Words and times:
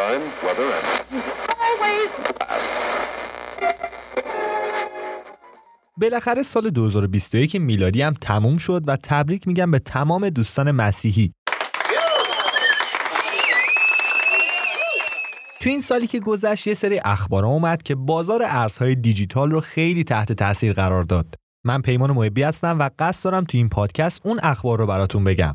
time, 0.00 0.22
weather, 0.44 0.68
and 0.78 0.88
always 1.66 2.10
بالاخره 5.96 6.42
سال 6.42 6.70
2021 6.70 7.56
میلادی 7.56 8.02
هم 8.02 8.12
تموم 8.20 8.56
شد 8.56 8.82
و 8.86 8.96
تبریک 9.02 9.48
میگم 9.48 9.70
به 9.70 9.78
تمام 9.78 10.28
دوستان 10.28 10.70
مسیحی 10.70 11.32
تو 15.60 15.70
این 15.70 15.80
سالی 15.80 16.06
که 16.06 16.20
گذشت 16.20 16.66
یه 16.66 16.74
سری 16.74 17.00
اخبار 17.04 17.44
اومد 17.44 17.82
که 17.82 17.94
بازار 17.94 18.42
ارزهای 18.44 18.94
دیجیتال 18.94 19.50
رو 19.50 19.60
خیلی 19.60 20.04
تحت 20.04 20.32
تاثیر 20.32 20.72
قرار 20.72 21.02
داد. 21.02 21.34
من 21.64 21.82
پیمان 21.82 22.10
محبی 22.10 22.42
هستم 22.42 22.78
و 22.78 22.90
قصد 22.98 23.24
دارم 23.24 23.44
تو 23.44 23.58
این 23.58 23.68
پادکست 23.68 24.20
اون 24.24 24.40
اخبار 24.42 24.78
رو 24.78 24.86
براتون 24.86 25.24
بگم. 25.24 25.54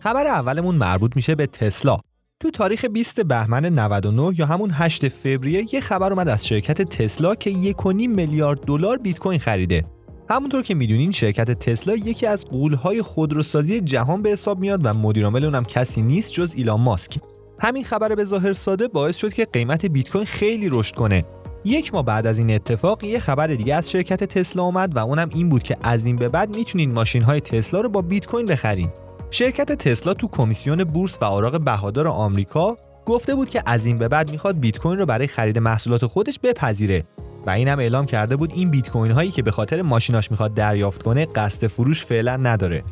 خبر 0.00 0.26
اولمون 0.26 0.74
مربوط 0.74 1.16
میشه 1.16 1.34
به 1.34 1.46
تسلا 1.46 1.98
تو 2.40 2.50
تاریخ 2.50 2.84
20 2.84 3.20
بهمن 3.20 3.64
99 3.64 4.32
یا 4.38 4.46
همون 4.46 4.70
8 4.70 5.08
فوریه 5.08 5.74
یه 5.74 5.80
خبر 5.80 6.12
اومد 6.12 6.28
از 6.28 6.46
شرکت 6.46 6.82
تسلا 6.82 7.34
که 7.34 7.50
1.5 7.50 7.86
میلیارد 7.94 8.60
دلار 8.60 8.98
بیت 8.98 9.18
کوین 9.18 9.38
خریده. 9.38 9.82
همونطور 10.30 10.62
که 10.62 10.74
می‌دونین 10.74 11.10
شرکت 11.10 11.50
تسلا 11.50 11.94
یکی 11.94 12.26
از 12.26 12.44
قولهای 12.44 13.02
خودروسازی 13.02 13.80
جهان 13.80 14.22
به 14.22 14.30
حساب 14.30 14.58
میاد 14.58 14.80
و 14.84 14.94
مدیرعامل 14.94 15.44
اونم 15.44 15.64
کسی 15.64 16.02
نیست 16.02 16.32
جز 16.32 16.52
ایلان 16.54 16.80
ماسک. 16.80 17.18
همین 17.62 17.84
خبر 17.84 18.14
به 18.14 18.24
ظاهر 18.24 18.52
ساده 18.52 18.88
باعث 18.88 19.16
شد 19.16 19.32
که 19.32 19.44
قیمت 19.44 19.86
بیت 19.86 20.10
کوین 20.10 20.24
خیلی 20.24 20.68
رشد 20.68 20.94
کنه. 20.94 21.24
یک 21.64 21.94
ماه 21.94 22.04
بعد 22.04 22.26
از 22.26 22.38
این 22.38 22.50
اتفاق 22.50 23.04
یه 23.04 23.18
خبر 23.18 23.46
دیگه 23.46 23.74
از 23.74 23.90
شرکت 23.90 24.24
تسلا 24.24 24.62
اومد 24.62 24.96
و 24.96 24.98
اونم 24.98 25.28
این 25.34 25.48
بود 25.48 25.62
که 25.62 25.76
از 25.82 26.06
این 26.06 26.16
به 26.16 26.28
بعد 26.28 26.56
می‌تونین 26.56 26.92
ماشین 26.92 27.22
های 27.22 27.40
تسلا 27.40 27.80
رو 27.80 27.88
با 27.88 28.02
بیت 28.02 28.26
کوین 28.26 28.46
بخرین. 28.46 28.90
شرکت 29.30 29.72
تسلا 29.72 30.14
تو 30.14 30.28
کمیسیون 30.28 30.84
بورس 30.84 31.18
و 31.20 31.24
اوراق 31.24 31.64
بهادار 31.64 32.08
آمریکا 32.08 32.76
گفته 33.06 33.34
بود 33.34 33.50
که 33.50 33.62
از 33.66 33.86
این 33.86 33.96
به 33.96 34.08
بعد 34.08 34.30
می‌خواد 34.30 34.58
بیت 34.58 34.78
کوین 34.78 34.98
رو 34.98 35.06
برای 35.06 35.26
خرید 35.26 35.58
محصولات 35.58 36.06
خودش 36.06 36.38
بپذیره 36.38 37.04
و 37.46 37.50
اینم 37.50 37.78
اعلام 37.78 38.06
کرده 38.06 38.36
بود 38.36 38.52
این 38.54 38.70
بیت 38.70 38.90
کوین 38.90 39.12
هایی 39.12 39.30
که 39.30 39.42
به 39.42 39.50
خاطر 39.50 39.82
ماشیناش 39.82 40.30
می‌خواد 40.30 40.54
دریافت 40.54 41.02
کنه 41.02 41.26
قصد 41.26 41.66
فروش 41.66 42.04
فعلا 42.04 42.36
نداره 42.36 42.82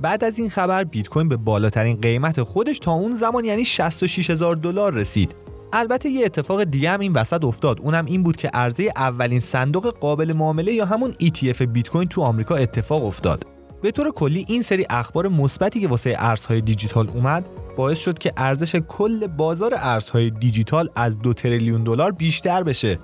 بعد 0.00 0.24
از 0.24 0.38
این 0.38 0.50
خبر 0.50 0.84
بیت 0.84 1.08
کوین 1.08 1.28
به 1.28 1.36
بالاترین 1.36 2.00
قیمت 2.00 2.42
خودش 2.42 2.78
تا 2.78 2.92
اون 2.92 3.12
زمان 3.12 3.44
یعنی 3.44 3.64
66 3.64 4.30
هزار 4.30 4.56
دلار 4.56 4.94
رسید. 4.94 5.34
البته 5.72 6.08
یه 6.08 6.24
اتفاق 6.24 6.64
دیگه 6.64 6.90
هم 6.90 7.00
این 7.00 7.12
وسط 7.12 7.44
افتاد. 7.44 7.80
اونم 7.80 8.04
این 8.04 8.22
بود 8.22 8.36
که 8.36 8.48
عرضه 8.48 8.92
اولین 8.96 9.40
صندوق 9.40 9.98
قابل 9.98 10.32
معامله 10.32 10.72
یا 10.72 10.84
همون 10.84 11.12
ETF 11.12 11.62
بیت 11.62 11.88
کوین 11.88 12.08
تو 12.08 12.22
آمریکا 12.22 12.56
اتفاق 12.56 13.04
افتاد. 13.04 13.44
به 13.82 13.90
طور 13.90 14.10
کلی 14.10 14.44
این 14.48 14.62
سری 14.62 14.86
اخبار 14.90 15.28
مثبتی 15.28 15.80
که 15.80 15.88
واسه 15.88 16.16
ارزهای 16.18 16.60
دیجیتال 16.60 17.08
اومد 17.14 17.48
باعث 17.76 17.98
شد 17.98 18.18
که 18.18 18.32
ارزش 18.36 18.76
کل 18.76 19.26
بازار 19.26 19.74
ارزهای 19.76 20.30
دیجیتال 20.30 20.88
از 20.96 21.18
دو 21.18 21.32
تریلیون 21.32 21.84
دلار 21.84 22.12
بیشتر 22.12 22.62
بشه. 22.62 22.98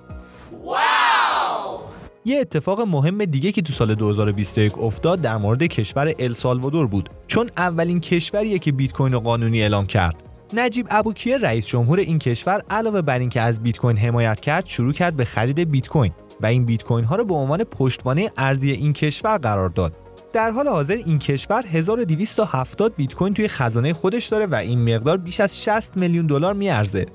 یه 2.26 2.40
اتفاق 2.40 2.80
مهم 2.80 3.24
دیگه 3.24 3.52
که 3.52 3.62
تو 3.62 3.72
سال 3.72 3.94
2021 3.94 4.78
افتاد 4.78 5.20
در 5.20 5.36
مورد 5.36 5.62
کشور 5.62 6.14
السالوادور 6.18 6.86
بود 6.86 7.10
چون 7.26 7.50
اولین 7.56 8.00
کشوریه 8.00 8.58
که 8.58 8.72
بیت 8.72 8.92
کوین 8.92 9.12
رو 9.12 9.20
قانونی 9.20 9.62
اعلام 9.62 9.86
کرد. 9.86 10.22
نجیب 10.52 10.86
ابوکیه 10.90 11.38
رئیس 11.38 11.66
جمهور 11.66 11.98
این 11.98 12.18
کشور 12.18 12.62
علاوه 12.70 13.02
بر 13.02 13.18
اینکه 13.18 13.40
از 13.40 13.62
بیت 13.62 13.78
کوین 13.78 13.96
حمایت 13.96 14.40
کرد 14.40 14.66
شروع 14.66 14.92
کرد 14.92 15.16
به 15.16 15.24
خرید 15.24 15.70
بیت 15.70 15.88
کوین 15.88 16.12
و 16.40 16.46
این 16.46 16.64
بیت 16.64 16.82
کوین 16.82 17.04
ها 17.04 17.16
رو 17.16 17.24
به 17.24 17.34
عنوان 17.34 17.64
پشتوانه 17.64 18.30
ارزی 18.36 18.70
این 18.70 18.92
کشور 18.92 19.38
قرار 19.38 19.68
داد. 19.68 19.96
در 20.32 20.50
حال 20.50 20.68
حاضر 20.68 20.94
این 20.94 21.18
کشور 21.18 21.66
1270 21.66 22.96
بیت 22.96 23.14
کوین 23.14 23.34
توی 23.34 23.48
خزانه 23.48 23.92
خودش 23.92 24.26
داره 24.26 24.46
و 24.46 24.54
این 24.54 24.94
مقدار 24.94 25.16
بیش 25.16 25.40
از 25.40 25.62
60 25.62 25.96
میلیون 25.96 26.26
دلار 26.26 26.54
میارزه. 26.54 27.06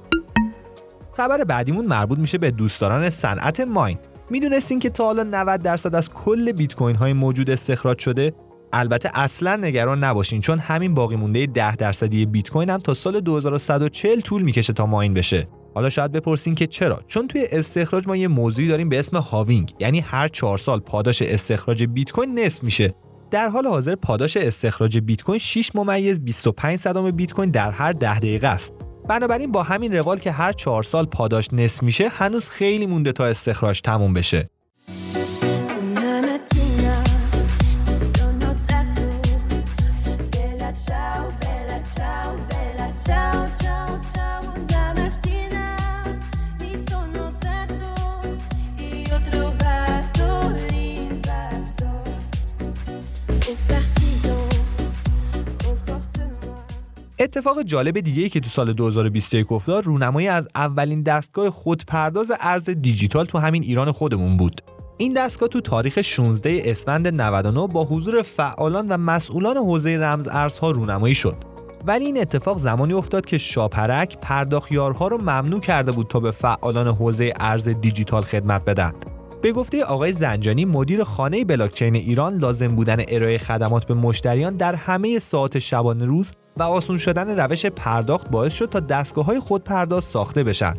خبر 1.13 1.43
بعدیمون 1.43 1.85
مربوط 1.85 2.19
میشه 2.19 2.37
به 2.37 2.51
دوستداران 2.51 3.09
صنعت 3.09 3.59
ماین. 3.59 3.97
می‌دونستین 4.29 4.79
که 4.79 4.89
تا 4.89 5.05
حالا 5.05 5.23
90 5.23 5.61
درصد 5.61 5.95
از 5.95 6.13
کل 6.13 6.51
بیت 6.51 6.75
کوین 6.75 6.95
های 6.95 7.13
موجود 7.13 7.49
استخراج 7.49 7.99
شده؟ 7.99 8.33
البته 8.73 9.11
اصلا 9.13 9.55
نگران 9.55 10.03
نباشین 10.03 10.41
چون 10.41 10.59
همین 10.59 10.93
باقی 10.93 11.15
مونده 11.15 11.45
10 11.45 11.75
درصدی 11.75 12.25
بیت 12.25 12.49
کوین 12.49 12.69
هم 12.69 12.77
تا 12.77 12.93
سال 12.93 13.19
2140 13.19 14.19
طول 14.19 14.41
می‌کشه 14.41 14.73
تا 14.73 14.85
ماین 14.85 15.13
بشه. 15.13 15.47
حالا 15.75 15.89
شاید 15.89 16.11
بپرسین 16.11 16.55
که 16.55 16.67
چرا 16.67 16.99
چون 17.07 17.27
توی 17.27 17.45
استخراج 17.51 18.07
ما 18.07 18.15
یه 18.15 18.27
موضوعی 18.27 18.67
داریم 18.67 18.89
به 18.89 18.99
اسم 18.99 19.17
هاوینگ 19.17 19.73
یعنی 19.79 19.99
هر 19.99 20.27
4 20.27 20.57
سال 20.57 20.79
پاداش 20.79 21.21
استخراج 21.21 21.83
بیت 21.83 22.11
کوین 22.11 22.39
نصف 22.39 22.63
میشه 22.63 22.91
در 23.31 23.49
حال 23.49 23.67
حاضر 23.67 23.95
پاداش 23.95 24.37
استخراج 24.37 24.97
بیت 24.97 25.21
کوین 25.21 25.39
6 25.39 25.75
ممیز 25.75 26.21
25 26.21 26.79
صدام 26.79 27.11
بیت 27.11 27.33
کوین 27.33 27.51
در 27.51 27.71
هر 27.71 27.91
10 27.91 28.19
دقیقه 28.19 28.47
است. 28.47 28.88
بنابراین 29.09 29.51
با 29.51 29.63
همین 29.63 29.95
روال 29.95 30.19
که 30.19 30.31
هر 30.31 30.51
4 30.53 30.83
سال 30.83 31.05
پاداش 31.05 31.53
نصف 31.53 31.83
میشه 31.83 32.09
هنوز 32.09 32.49
خیلی 32.49 32.85
مونده 32.85 33.11
تا 33.11 33.25
استخراج 33.25 33.81
تموم 33.81 34.13
بشه. 34.13 34.49
اتفاق 57.21 57.61
جالب 57.61 57.99
دیگه 57.99 58.29
که 58.29 58.39
تو 58.39 58.49
سال 58.49 58.73
2021 58.73 59.51
افتاد 59.51 59.85
رونمایی 59.85 60.27
از 60.27 60.47
اولین 60.55 61.03
دستگاه 61.03 61.49
خودپرداز 61.49 62.31
ارز 62.39 62.69
دیجیتال 62.69 63.25
تو 63.25 63.37
همین 63.37 63.63
ایران 63.63 63.91
خودمون 63.91 64.37
بود. 64.37 64.61
این 64.97 65.13
دستگاه 65.13 65.49
تو 65.49 65.61
تاریخ 65.61 66.01
16 66.01 66.61
اسفند 66.65 67.07
99 67.07 67.67
با 67.67 67.85
حضور 67.85 68.21
فعالان 68.21 68.87
و 68.87 68.97
مسئولان 68.97 69.57
حوزه 69.57 69.97
رمز 69.97 70.27
ارزها 70.31 70.71
رونمایی 70.71 71.15
شد. 71.15 71.35
ولی 71.85 72.05
این 72.05 72.21
اتفاق 72.21 72.59
زمانی 72.59 72.93
افتاد 72.93 73.25
که 73.25 73.37
شاپرک 73.37 74.17
پرداخیارها 74.21 75.07
رو 75.07 75.21
ممنوع 75.21 75.59
کرده 75.59 75.91
بود 75.91 76.07
تا 76.07 76.19
به 76.19 76.31
فعالان 76.31 76.87
حوزه 76.87 77.33
ارز 77.35 77.67
دیجیتال 77.67 78.23
خدمت 78.23 78.65
بدند. 78.65 79.18
به 79.41 79.51
گفته 79.51 79.83
آقای 79.83 80.13
زنجانی 80.13 80.65
مدیر 80.65 81.03
خانه 81.03 81.45
بلاکچین 81.45 81.95
ایران 81.95 82.33
لازم 82.33 82.75
بودن 82.75 83.03
ارائه 83.07 83.37
خدمات 83.37 83.85
به 83.85 83.93
مشتریان 83.93 84.53
در 84.53 84.75
همه 84.75 85.19
ساعت 85.19 85.59
شبانه 85.59 86.05
روز 86.05 86.31
و 86.57 86.63
آسون 86.63 86.97
شدن 86.97 87.39
روش 87.39 87.65
پرداخت 87.65 88.31
باعث 88.31 88.53
شد 88.53 88.69
تا 88.69 88.79
دستگاه 88.79 89.25
های 89.25 89.39
خود 89.39 89.63
پرداخت 89.63 90.07
ساخته 90.07 90.43
بشن. 90.43 90.73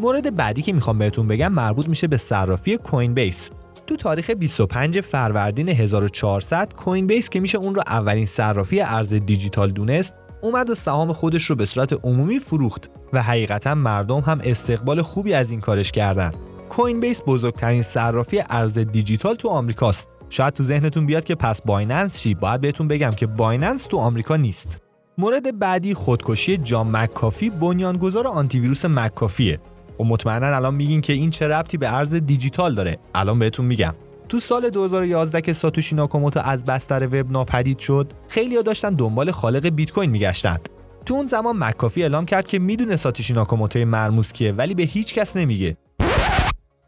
مورد 0.00 0.36
بعدی 0.36 0.62
که 0.62 0.72
می‌خوام 0.72 0.98
بهتون 0.98 1.28
بگم 1.28 1.52
مربوط 1.52 1.88
میشه 1.88 2.06
به 2.06 2.16
صرافی 2.16 2.76
Coinbase. 2.76 3.50
تو 3.86 3.96
تاریخ 3.96 4.30
25 4.30 5.00
فروردین 5.00 5.68
1400 5.68 6.72
Coinbase 6.72 7.28
که 7.28 7.40
میشه 7.40 7.58
اون 7.58 7.74
رو 7.74 7.82
اولین 7.86 8.26
صرافی 8.26 8.80
ارز 8.80 9.14
دیجیتال 9.14 9.70
دونست 9.70 10.14
اومد 10.44 10.70
و 10.70 10.74
سهام 10.74 11.12
خودش 11.12 11.44
رو 11.44 11.56
به 11.56 11.66
صورت 11.66 12.04
عمومی 12.04 12.38
فروخت 12.38 12.90
و 13.12 13.22
حقیقتا 13.22 13.74
مردم 13.74 14.20
هم 14.20 14.40
استقبال 14.44 15.02
خوبی 15.02 15.34
از 15.34 15.50
این 15.50 15.60
کارش 15.60 15.92
کردن. 15.92 16.32
Coinbase 16.68 17.22
بزرگترین 17.26 17.82
صرافی 17.82 18.42
ارز 18.50 18.78
دیجیتال 18.78 19.34
تو 19.34 19.48
آمریکاست. 19.48 20.08
شاید 20.30 20.54
تو 20.54 20.62
ذهنتون 20.62 21.06
بیاد 21.06 21.24
که 21.24 21.34
پس 21.34 21.62
Binance 21.62 22.20
چی؟ 22.20 22.34
باید 22.34 22.60
بهتون 22.60 22.88
بگم 22.88 23.10
که 23.10 23.26
Binance 23.26 23.86
تو 23.86 23.98
آمریکا 23.98 24.36
نیست. 24.36 24.78
مورد 25.18 25.58
بعدی 25.58 25.94
خودکشی 25.94 26.56
جان 26.56 26.90
مکافی 26.90 27.50
بنیانگذار 27.50 28.26
آنتی 28.26 28.60
ویروس 28.60 28.84
مکافیه. 28.84 29.58
و 30.00 30.04
مطمئنا 30.04 30.56
الان 30.56 30.74
میگین 30.74 31.00
که 31.00 31.12
این 31.12 31.30
چه 31.30 31.48
ربطی 31.48 31.76
به 31.76 31.94
ارز 31.94 32.14
دیجیتال 32.14 32.74
داره؟ 32.74 32.98
الان 33.14 33.38
بهتون 33.38 33.66
میگم. 33.66 33.94
تو 34.28 34.40
سال 34.40 34.70
2011 34.70 35.40
که 35.40 35.52
ساتوشی 35.52 35.94
ناکاموتو 35.94 36.40
از 36.40 36.64
بستر 36.64 37.06
وب 37.06 37.30
ناپدید 37.30 37.78
شد 37.78 38.12
خیلی‌ها 38.28 38.62
داشتن 38.62 38.90
دنبال 38.94 39.30
خالق 39.30 39.68
بیت 39.68 39.92
کوین 39.92 40.10
میگشتند 40.10 40.68
تو 41.06 41.14
اون 41.14 41.26
زمان 41.26 41.56
مکافی 41.58 42.02
اعلام 42.02 42.26
کرد 42.26 42.46
که 42.46 42.58
می‌دونه 42.58 42.96
ساتوشی 42.96 43.32
ناکاموتو 43.32 43.84
مرموز 43.84 44.32
کیه 44.32 44.52
ولی 44.52 44.74
به 44.74 44.82
هیچ 44.82 45.14
کس 45.14 45.36
نمیگه. 45.36 45.76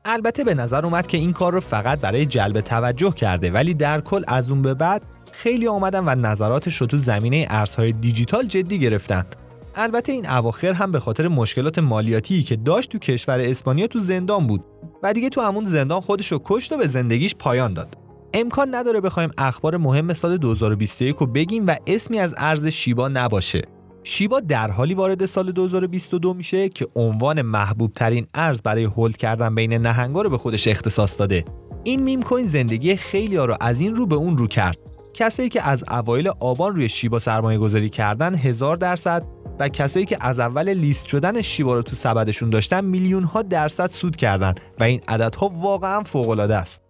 البته 0.05 0.45
به 0.45 0.55
نظر 0.55 0.85
اومد 0.87 1.07
که 1.07 1.19
این 1.19 1.33
کار 1.33 1.53
رو 1.53 1.61
فقط 1.61 2.01
برای 2.01 2.27
جلب 2.27 2.61
توجه 2.61 3.11
کرده 3.11 3.51
ولی 3.51 3.75
در 3.75 4.01
کل 4.01 4.25
از 4.29 4.51
اون 4.51 4.63
به 4.63 4.75
بعد 4.75 5.07
خیلی 5.33 5.69
آمدن 5.69 6.05
و 6.05 6.15
نظراتش 6.15 6.77
رو 6.77 6.87
تو 6.87 6.97
زمینه 6.97 7.47
ارزهای 7.51 7.93
دیجیتال 7.93 8.47
جدی 8.47 8.79
گرفتند 8.79 9.37
البته 9.75 10.13
این 10.13 10.29
اواخر 10.29 10.73
هم 10.73 10.93
به 10.93 11.01
خاطر 11.01 11.29
مشکلات 11.29 11.79
مالیاتی 11.79 12.43
که 12.43 12.57
داشت 12.57 12.93
تو 12.93 12.99
کشور 12.99 13.41
اسپانیا 13.41 13.87
تو 13.87 13.99
زندان 13.99 14.47
بود. 14.47 14.65
و 15.07 15.13
دیگه 15.13 15.29
تو 15.29 15.41
همون 15.41 15.65
زندان 15.65 16.01
خودش 16.01 16.33
رو 16.33 16.41
کشت 16.45 16.73
و 16.73 16.77
به 16.77 16.87
زندگیش 16.87 17.35
پایان 17.35 17.75
داد. 17.75 17.95
امکان 18.35 18.75
نداره 18.75 19.01
بخوایم 19.01 19.31
اخبار 19.39 19.77
مهم 19.77 20.13
سال 20.13 20.37
2021 20.37 21.17
رو 21.17 21.27
بگیم 21.27 21.67
و 21.67 21.77
اسمی 21.87 22.19
از 22.19 22.35
ارز 22.37 22.67
شیبا 22.67 23.09
نباشه. 23.09 23.63
شیبا 24.03 24.41
در 24.41 24.71
حالی 24.71 24.95
وارد 24.95 25.27
سال 25.27 25.53
2022 25.53 26.35
میشه 26.35 26.69
که 26.69 26.87
عنوان 26.97 27.43
محبوب 27.43 27.93
ترین 27.95 28.27
ارز 28.35 28.63
برای 28.63 28.85
هولد 28.85 29.17
کردن 29.17 29.55
بین 29.55 29.73
نهنگا 29.73 30.23
رو 30.23 30.31
به 30.31 30.39
خودش 30.39 30.69
اختصاص 30.69 31.19
داده. 31.19 31.45
این 31.85 32.03
میم 32.03 32.23
کوین 32.23 32.47
زندگی 32.47 32.97
خیلی 32.97 33.37
ها 33.37 33.45
رو 33.45 33.57
از 33.61 33.81
این 33.81 33.97
رو 33.97 34.07
به 34.07 34.15
اون 34.15 34.37
رو 34.37 34.47
کرد. 34.47 34.79
کسایی 35.15 35.49
که 35.49 35.69
از 35.69 35.85
اوایل 35.91 36.29
آبان 36.41 36.77
روی 36.77 36.89
شیبا 36.89 37.19
سرمایه 37.19 37.59
گذاری 37.59 37.91
کردن 37.91 38.35
هزار 38.35 38.77
درصد 38.77 39.25
و 39.59 39.69
کسایی 39.69 40.07
که 40.07 40.17
از 40.21 40.41
اول 40.41 40.69
لیست 40.69 41.07
شدن 41.07 41.43
شیبا 41.43 41.75
رو 41.75 41.83
تو 41.83 41.97
سبدشون 41.97 42.51
داشتن 42.51 42.85
میلیون 42.85 43.23
ها 43.23 43.43
درصد 43.43 43.91
سود 43.91 44.17
کردن 44.17 44.53
و 44.81 44.85
این 44.85 45.01
عددها 45.09 45.49
واقعا 45.49 46.03
فوق 46.03 46.29
العاده 46.29 46.57
است. 46.57 46.83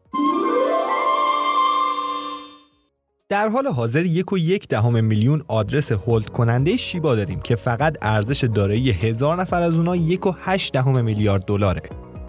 در 3.29 3.49
حال 3.49 3.67
حاضر 3.67 4.05
یک 4.05 4.33
و 4.33 4.39
یک 4.39 4.69
دهم 4.69 5.05
میلیون 5.05 5.43
آدرس 5.49 5.93
هولد 5.93 6.31
کننده 6.31 6.77
شیبا 6.77 7.15
داریم 7.15 7.41
که 7.41 7.55
فقط 7.55 7.97
ارزش 8.03 8.45
دارایی 8.45 8.91
هزار 8.91 9.41
نفر 9.41 9.63
از 9.63 9.75
اونها 9.75 9.97
یک 9.97 10.27
و 10.27 10.35
هشت 10.41 10.73
دهم 10.73 11.05
میلیارد 11.05 11.45
دلاره. 11.45 11.83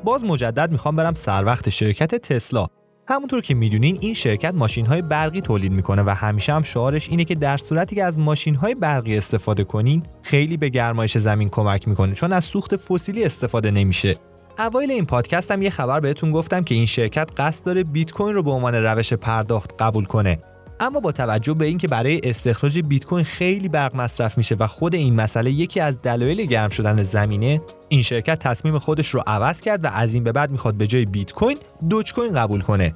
باز 0.03 0.23
مجدد 0.23 0.71
می‌خوام 0.71 0.95
برم 0.95 1.13
سر 1.13 1.43
وقت 1.45 1.69
شرکت 1.69 2.15
تسلا 2.15 2.67
همونطور 3.09 3.41
که 3.41 3.53
می‌دونین 3.53 3.97
این 4.01 4.13
شرکت 4.13 4.53
ماشین 4.53 4.85
های 4.85 5.01
برقی 5.01 5.41
تولید 5.41 5.71
می‌کنه 5.71 6.03
و 6.03 6.09
همیشه 6.09 6.53
هم 6.53 6.61
شعارش 6.61 7.09
اینه 7.09 7.25
که 7.25 7.35
در 7.35 7.57
صورتی 7.57 7.95
که 7.95 8.03
از 8.03 8.19
ماشین 8.19 8.55
های 8.55 8.75
برقی 8.75 9.17
استفاده 9.17 9.63
کنین 9.63 10.03
خیلی 10.21 10.57
به 10.57 10.69
گرمایش 10.69 11.17
زمین 11.17 11.49
کمک 11.49 11.87
می‌کنه 11.87 12.13
چون 12.13 12.33
از 12.33 12.45
سوخت 12.45 12.75
فسیلی 12.75 13.23
استفاده 13.23 13.71
نمیشه. 13.71 14.15
اوایل 14.59 14.91
این 14.91 15.05
پادکست 15.05 15.51
هم 15.51 15.61
یه 15.61 15.69
خبر 15.69 15.99
بهتون 15.99 16.31
گفتم 16.31 16.63
که 16.63 16.75
این 16.75 16.85
شرکت 16.85 17.31
قصد 17.37 17.65
داره 17.65 17.83
بیت 17.83 18.11
کوین 18.11 18.33
رو 18.33 18.43
به 18.43 18.51
عنوان 18.51 18.75
روش 18.75 19.13
پرداخت 19.13 19.71
قبول 19.79 20.05
کنه. 20.05 20.39
اما 20.79 20.99
با 20.99 21.11
توجه 21.11 21.53
به 21.53 21.65
اینکه 21.65 21.87
برای 21.87 22.21
استخراج 22.23 22.79
بیت 22.79 23.05
کوین 23.05 23.25
خیلی 23.25 23.69
برق 23.69 23.95
مصرف 23.95 24.37
میشه 24.37 24.55
و 24.59 24.67
خود 24.67 24.95
این 24.95 25.15
مسئله 25.15 25.51
یکی 25.51 25.79
از 25.79 26.01
دلایل 26.01 26.45
گرم 26.45 26.69
شدن 26.69 27.03
زمینه 27.03 27.61
این 27.89 28.01
شرکت 28.01 28.39
تصمیم 28.39 28.79
خودش 28.79 29.07
رو 29.07 29.23
عوض 29.27 29.61
کرد 29.61 29.85
و 29.85 29.87
از 29.93 30.13
این 30.13 30.23
به 30.23 30.31
بعد 30.31 30.51
می‌خواد 30.51 30.75
به 30.75 30.87
جای 30.87 31.05
بیت 31.05 31.31
کوین 31.31 31.57
دوج 31.89 32.13
کوین 32.13 32.33
قبول 32.33 32.61
کنه. 32.61 32.95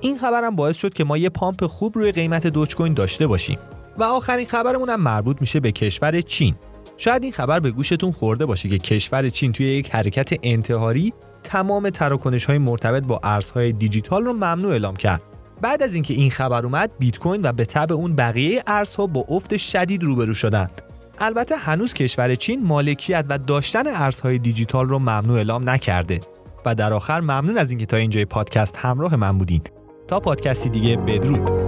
این 0.00 0.18
خبرم 0.18 0.56
باعث 0.56 0.76
شد 0.76 0.94
که 0.94 1.04
ما 1.04 1.16
یه 1.16 1.28
پامپ 1.28 1.66
خوب 1.66 1.98
روی 1.98 2.12
قیمت 2.12 2.46
دوج 2.46 2.74
کوین 2.74 2.94
داشته 2.94 3.26
باشیم. 3.26 3.58
و 3.98 4.04
آخرین 4.04 4.46
خبرمون 4.46 4.88
هم 4.88 5.00
مربوط 5.00 5.36
میشه 5.40 5.60
به 5.60 5.72
کشور 5.72 6.20
چین. 6.20 6.54
شاید 6.96 7.22
این 7.22 7.32
خبر 7.32 7.60
به 7.60 7.70
گوشتون 7.70 8.12
خورده 8.12 8.46
باشه 8.46 8.68
که 8.68 8.78
کشور 8.78 9.28
چین 9.28 9.52
توی 9.52 9.66
یک 9.66 9.94
حرکت 9.94 10.30
انتحاری 10.42 11.12
تمام 11.42 11.90
تراکنش 11.90 12.44
های 12.44 12.58
مرتبط 12.58 13.02
با 13.02 13.20
ارزهای 13.22 13.72
دیجیتال 13.72 14.24
رو 14.24 14.32
ممنوع 14.32 14.70
اعلام 14.70 14.96
کرد. 14.96 15.22
بعد 15.62 15.82
از 15.82 15.94
اینکه 15.94 16.14
این 16.14 16.30
خبر 16.30 16.64
اومد 16.64 16.90
بیت 16.98 17.18
کوین 17.18 17.42
و 17.42 17.52
به 17.52 17.64
تبع 17.64 17.94
اون 17.94 18.16
بقیه 18.16 18.62
ارزها 18.66 19.06
با 19.06 19.24
افت 19.28 19.56
شدید 19.56 20.02
روبرو 20.02 20.34
شدند. 20.34 20.82
البته 21.18 21.56
هنوز 21.56 21.94
کشور 21.94 22.34
چین 22.34 22.66
مالکیت 22.66 23.24
و 23.28 23.38
داشتن 23.38 23.86
ارزهای 23.86 24.38
دیجیتال 24.38 24.88
رو 24.88 24.98
ممنوع 24.98 25.36
اعلام 25.36 25.70
نکرده 25.70 26.20
و 26.66 26.74
در 26.74 26.92
آخر 26.92 27.20
ممنون 27.20 27.58
از 27.58 27.70
اینکه 27.70 27.86
تا 27.86 27.96
اینجای 27.96 28.24
پادکست 28.24 28.76
همراه 28.76 29.16
من 29.16 29.38
بودین. 29.38 29.60
تا 30.08 30.20
پادکستی 30.20 30.68
دیگه 30.68 30.96
بدرود. 30.96 31.59